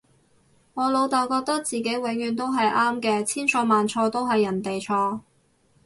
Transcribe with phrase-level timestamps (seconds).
[0.73, 5.19] 我老竇覺得自己永遠都係啱嘅，千錯萬錯都係人哋錯